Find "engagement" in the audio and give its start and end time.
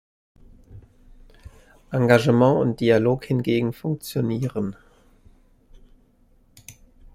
1.91-2.57